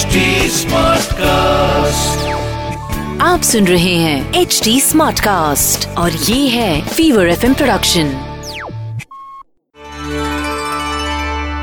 Smartcast. 0.00 1.20
आप 3.20 3.40
सुन 3.42 3.64
रहे 3.64 3.94
हैं 3.94 4.34
एच 4.34 4.60
डी 4.64 4.80
स्मार्ट 4.80 5.20
कास्ट 5.20 5.98
और 5.98 6.12
ये 6.12 6.48
है 6.48 6.80
फीवर 6.80 7.28
एफ़ 7.28 7.52
प्रोडक्शन 7.52 8.06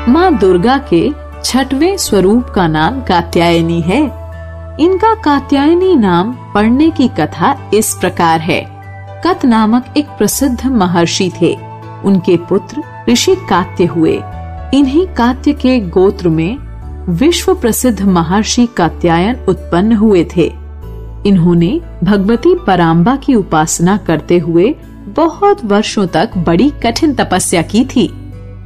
माँ 0.08 0.38
दुर्गा 0.38 0.78
के 0.94 1.10
छठवें 1.44 1.96
स्वरूप 1.96 2.46
का 2.54 2.66
नाम 2.66 3.00
कात्यायनी 3.00 3.80
है। 3.80 4.02
इनका 4.80 5.14
कात्यायनी 5.14 5.96
नाम 5.96 6.32
पढ़ने 6.54 6.90
की 6.90 7.08
कथा 7.08 7.70
इस 7.74 7.94
प्रकार 7.94 8.40
है। 8.40 8.62
कत 9.26 9.44
नामक 9.44 9.94
एक 9.96 10.06
प्रसिद्ध 10.06 10.66
महर्षि 10.66 11.32
थे। 11.42 11.58
उनके 12.04 12.36
पुत्र 12.36 12.82
ऋषि 13.08 13.34
कात्य 13.34 13.84
हुए। 13.84 14.22
इन्हीं 14.74 15.06
कात्य 15.06 15.52
के 15.52 15.80
गोत्र 15.80 16.28
में 16.28 16.67
विश्व 17.08 17.54
प्रसिद्ध 17.54 18.02
महर्षि 18.02 18.66
कात्यायन 18.76 19.36
उत्पन्न 19.48 19.92
हुए 19.92 20.24
थे। 20.36 20.52
इन्होंने 21.26 21.80
भगवती 22.04 22.54
पराम्बा 22.66 23.16
की 23.16 23.34
उपासना 23.34 23.96
करते 23.96 24.38
हुए 24.38 24.74
बहुत 25.16 25.64
वर्षों 25.64 26.06
तक 26.06 26.30
बड़ी 26.38 26.70
कठिन 26.70 27.14
तपस्या 27.14 27.62
की 27.62 27.84
थी। 27.84 28.06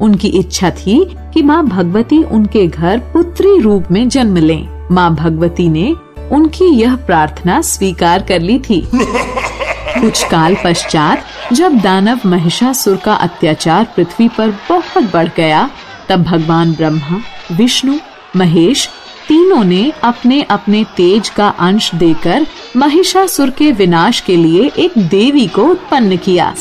उनकी 0.01 0.29
इच्छा 0.29 0.71
थी 0.71 1.15
कि 1.35 1.43
माँ 1.43 1.67
भगवती 1.67 2.23
उनके 2.23 2.67
घर 2.67 2.99
पुत्री 2.99 3.59
रूप 3.61 3.85
में 3.91 4.09
जन्म 4.09 4.37
लें। 4.37 4.69
माँ 4.91 5.15
भगवती 5.15 5.69
ने 5.69 5.95
उनकी 6.33 6.65
यह 6.65 6.97
प्रार्थना 6.97 7.61
स्वीकार 7.61 8.23
कर 8.23 8.41
ली 8.41 8.59
थी। 8.59 8.83
कुछ 8.95 10.25
काल 10.25 10.57
पश्चात 10.65 11.25
जब 11.53 11.79
दानव 11.79 12.21
महिषासुर 12.27 12.97
का 12.97 13.15
अत्याचार 13.15 13.87
पृथ्वी 13.97 14.29
पर 14.29 14.51
बहुत 14.69 15.13
बढ़ 15.13 15.29
गया, 15.37 15.71
तब 16.09 16.23
भगवान 16.23 16.73
ब्रह्मा, 16.73 17.21
विष्णु 17.53 17.95
महेश, 18.37 18.89
तीनों 19.29 19.65
ने 19.65 19.93
अपने 20.05 20.43
अपने 20.43 20.85
तेज 20.97 21.29
का 21.29 21.49
अंश 21.49 21.95
देकर 21.95 22.47
महिषासुर 22.77 23.51
के 23.51 23.73
विनाश 23.73 24.21
के 24.21 24.37
लिए 24.37 24.71
एक 24.79 24.99
देवी 24.99 25.47
को 25.47 25.63
उत्पन्न 25.63 26.17
किया। 26.17 26.55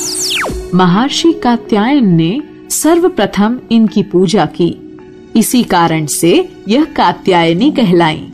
महर्षि 0.74 1.32
कात्यायन 1.32 2.08
ने 2.14 2.42
सर्वप्रथम 2.70 3.58
इनकी 3.70 4.02
पूजा 4.02 4.46
की। 4.46 4.98
इसी 5.36 5.62
कारण 5.62 6.06
से 6.06 6.48
यह 6.68 6.84
कात्यायनी 6.84 7.70
कहलाई। 7.70 8.28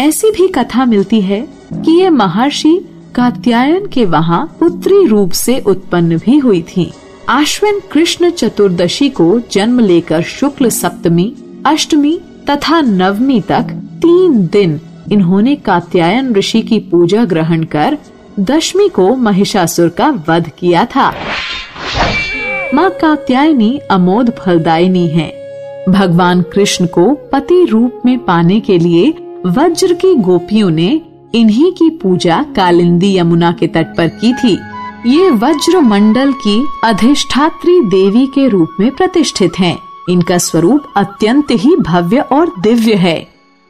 ऐसी 0.00 0.30
भी 0.30 0.48
कथा 0.48 0.84
मिलती 0.84 1.20
है 1.20 1.48
कि 1.72 2.00
ये 2.00 2.10
महर्षि 2.10 2.80
कात्यायन 3.14 3.86
के 3.86 4.04
वहाँ 4.04 4.56
पुत्री 4.60 5.06
रूप 5.06 5.32
से 5.32 5.58
उत्पन्न 5.58 6.18
भी 6.18 6.38
हुई 6.38 6.62
थी। 6.62 6.92
आश्विन 7.28 7.80
कृष्ण 7.92 8.30
चतुर्दशी 8.30 9.08
को 9.08 9.40
जन्म 9.52 9.80
लेकर 9.80 10.22
शुक्ल 10.22 10.70
सप्तमी, 10.70 11.34
अष्टमी 11.66 12.20
तथा 12.50 12.80
नवमी 12.80 13.40
तक 13.40 13.62
तीन 14.02 14.46
दिन 14.46 14.80
इन्होंने 15.12 15.54
कात्यायन 15.56 16.34
ऋषि 16.34 16.62
की 16.62 16.78
पूजा 16.78 17.24
ग्रहण 17.24 17.64
कर 17.64 17.98
दशमी 18.40 18.88
को 18.88 19.16
महिषासुर 19.16 19.88
का 19.88 20.24
वध 20.28 20.50
किया 20.58 20.84
था। 20.84 21.12
माँ 22.74 22.90
कात्यायनी 22.90 23.78
अमोद 23.90 24.30
फलदायिनी 24.30 25.08
है। 25.08 25.28
भगवान 25.88 26.42
कृष्ण 26.42 26.86
को 26.86 27.14
पति 27.32 27.64
रूप 27.64 28.02
में 28.06 28.18
पाने 28.18 28.60
के 28.60 28.78
लिए 28.78 29.14
वज्र 29.46 29.92
की 29.92 30.14
गोपियों 30.14 30.70
ने 30.70 31.00
इन्हीं 31.34 31.72
की 31.72 31.90
पूजा 31.90 32.42
कालिंदी 32.56 33.18
यमुना 33.18 33.52
के 33.52 33.66
तट 33.66 33.96
पर 33.96 34.08
की 34.08 34.32
थी। 34.32 34.58
ये 35.06 35.30
वज्र 35.30 35.80
मंडल 35.80 36.32
की 36.32 36.66
अधिष्ठात्री 36.84 37.80
देवी 37.80 38.26
के 38.26 38.48
रूप 38.48 38.68
में 38.80 38.90
प्रतिष्ठित 38.90 39.52
हैं। 39.58 39.78
इनका 40.08 40.38
स्वरूप 40.38 40.92
अत्यंत 40.96 41.46
ही 41.50 41.76
भव्य 41.76 42.20
और 42.20 42.52
दिव्य 42.60 42.94
है। 42.94 43.26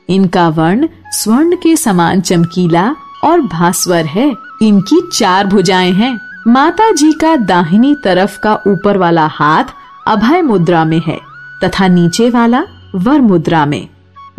इनका 0.09 0.49
वर्ण 0.49 0.89
स्वर्ण 1.07 1.57
के 1.57 1.77
समान 1.77 2.21
चमकीला 2.21 2.97
और 3.25 3.41
भास्वर 3.41 4.05
है। 4.05 4.35
इनकी 4.63 5.09
चार 5.13 5.47
भुजाएँ 5.47 5.93
हैं। 5.93 6.21
माता 6.47 6.91
जी 6.93 7.13
का 7.13 7.37
दाहिनी 7.37 7.97
तरफ़ 8.05 8.39
का 8.39 8.55
ऊपर 8.67 8.97
वाला 8.97 9.27
हाथ 9.27 9.65
अभय 10.07 10.43
मुद्रा 10.43 10.85
में 10.85 11.03
है 11.07 11.21
तथा 11.65 11.89
नीचे 11.89 12.31
वाला 12.31 12.65
वर 12.95 13.21
मुद्रा 13.21 13.67
में। 13.67 13.89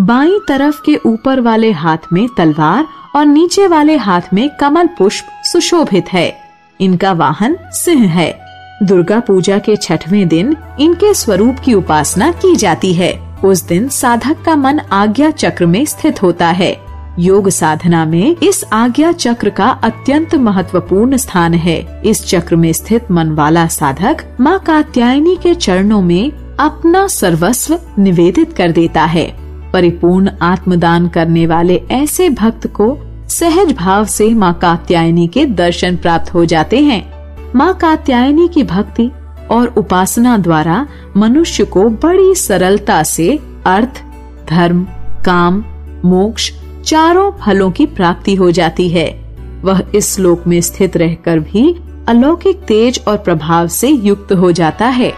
बाई 0.01 0.39
तरफ़ 0.47 0.81
के 0.85 0.95
ऊपर 1.05 1.39
वाले 1.39 1.71
हाथ 1.71 1.97
में 2.13 2.27
तलवार 2.37 2.85
और 3.15 3.25
नीचे 3.25 3.67
वाले 3.67 3.97
हाथ 3.97 4.21
में 4.33 4.49
कमल 4.59 4.87
पुष्प 4.87 5.25
सुशोभित 5.43 6.05
है। 6.13 6.37
इनका 6.81 7.11
वाहन 7.11 7.57
सिंह 7.61 8.07
है। 8.07 8.48
दुर्गा 8.83 9.19
पूजा 9.19 9.57
के 9.57 9.75
छठवें 9.75 10.27
दिन 10.27 10.55
इनके 10.79 11.13
स्वरूप 11.13 11.55
की 11.59 11.73
उपासना 11.73 12.31
की 12.31 12.55
जाती 12.55 12.93
है। 12.93 13.13
उस 13.45 13.63
दिन 13.63 13.87
साधक 13.89 14.43
का 14.45 14.55
मन 14.55 14.79
आज्ञा 14.79 15.31
चक्र 15.31 15.65
में 15.65 15.85
स्थित 15.85 16.21
होता 16.23 16.47
है। 16.47 16.77
योग 17.19 17.49
साधना 17.49 18.05
में 18.05 18.35
इस 18.43 18.63
आज्ञा 18.73 19.11
चक्र 19.11 19.49
का 19.49 19.69
अत्यंत 19.69 20.35
महत्वपूर्ण 20.35 21.17
स्थान 21.17 21.53
है। 21.53 22.01
इस 22.05 22.25
चक्र 22.25 22.55
में 22.55 22.73
स्थित 22.73 23.11
मन 23.11 23.31
वाला 23.31 23.67
साधक 23.67 24.25
माँ 24.39 24.59
कात्यायनी 24.59 25.35
के 25.35 25.55
चरणों 25.55 26.01
में 26.01 26.31
अपना 26.59 27.07
सर्वस्व 27.07 27.79
निवेदित 27.99 28.53
कर 28.53 28.71
देता 28.71 29.05
है। 29.05 29.35
परिपूर्ण 29.73 30.31
आत्मदान 30.41 31.07
करने 31.07 31.47
वाले 31.47 31.81
ऐसे 31.91 32.29
भक्त 32.29 32.67
को 32.67 32.97
सहज 33.29 33.71
भाव 33.71 34.05
से 34.05 34.29
माँ 34.29 34.53
कात्यायनी 34.53 35.27
के 35.27 35.45
दर्शन 35.45 35.95
प्राप्त 35.95 36.33
हो 36.33 36.45
जाते 36.45 36.79
हैं। 36.79 37.18
माँ 37.55 37.73
कात्यायनी 37.73 38.47
की 38.47 38.63
भक्ति 38.63 39.11
और 39.51 39.67
उपासना 39.67 40.37
द्वारा 40.37 40.87
मनुष्य 41.17 41.63
को 41.65 41.89
बड़ी 41.89 42.35
सरलता 42.35 43.03
से 43.03 43.39
अर्थ, 43.65 44.03
धर्म, 44.49 44.87
काम, 45.25 45.65
मोक्ष 46.05 46.51
चारों 46.85 47.31
फलों 47.31 47.71
की 47.71 47.85
प्राप्ति 47.85 48.35
हो 48.35 48.51
जाती 48.51 48.89
है। 48.89 49.35
वह 49.61 49.83
इस 49.95 50.19
लोक 50.19 50.47
में 50.47 50.61
स्थित 50.61 50.97
रहकर 50.97 51.39
भी 51.39 51.79
अलौकिक 52.07 52.57
तेज 52.57 53.03
और 53.07 53.17
प्रभाव 53.17 53.67
से 53.67 53.87
युक्त 53.87 54.33
हो 54.33 54.51
जाता 54.51 54.87
है। 54.87 55.13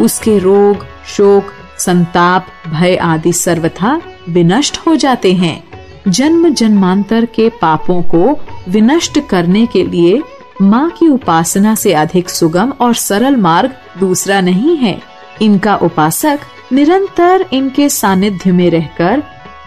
उसके 0.00 0.38
रोग, 0.38 0.76
शोक, 1.16 1.44
संताप, 1.78 2.46
भय 2.68 2.96
आदि 2.96 3.32
सर्वथा 3.32 4.00
विनष्ट 4.28 4.78
हो 4.86 4.96
जाते 4.96 5.32
हैं। 5.32 5.64
जन्म 6.08 6.48
जन्मांतर 6.48 7.24
के 7.24 7.48
पापों 7.48 8.02
को 8.02 8.38
विनष्ट 8.68 9.20
करने 9.30 9.66
के 9.66 9.84
लिए 9.84 10.22
माँ 10.62 10.90
की 10.90 11.08
उपासना 11.08 11.74
से 11.74 11.92
अधिक 11.92 12.28
सुगम 12.28 12.72
और 12.80 12.94
सरल 12.94 13.36
मार्ग 13.36 13.72
दूसरा 14.00 14.40
नहीं 14.40 14.76
है। 14.76 15.02
इनका 15.42 15.76
उपासक 15.76 16.38
निरंतर 16.72 17.44
इनके 17.52 17.88
सानिध्य 17.88 18.52
में 18.52 18.70
रहकर 18.70 19.22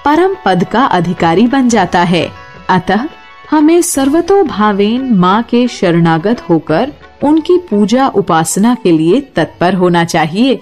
परम 0.05 0.35
पद 0.45 0.63
का 0.63 0.85
अधिकारी 0.85 1.47
बन 1.47 1.69
जाता 1.69 2.00
है। 2.00 2.29
अतः 2.69 3.07
हमें 3.51 3.81
सर्वतो 3.81 4.44
भावेन 4.44 5.13
माँ 5.13 5.44
के 5.44 5.67
शरणागत 5.67 6.41
होकर 6.50 6.91
उनकी 7.23 7.57
पूजा 7.57 8.07
उपासना 8.07 8.75
के 8.83 8.91
लिए 8.91 9.21
तत्पर 9.21 9.73
होना 9.73 10.03
चाहिए। 10.03 10.61